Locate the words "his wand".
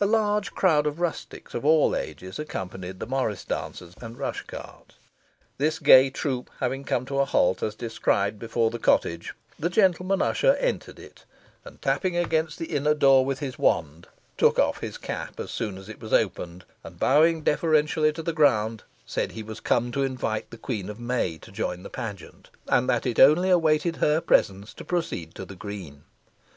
13.38-14.08